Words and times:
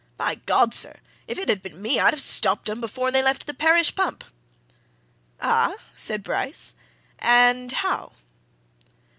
By 0.17 0.33
God, 0.47 0.73
sir, 0.73 0.95
if 1.27 1.37
it 1.37 1.47
had 1.47 1.61
been 1.61 1.79
me, 1.79 1.99
I'd 1.99 2.11
have 2.11 2.19
stopped 2.23 2.67
'em! 2.67 2.81
before 2.81 3.11
they 3.11 3.21
left 3.21 3.45
the 3.45 3.53
parish 3.53 3.93
pump!" 3.93 4.23
"Ah?" 5.39 5.75
said 5.95 6.23
Bryce. 6.23 6.73
"And 7.19 7.71
how?" 7.71 8.13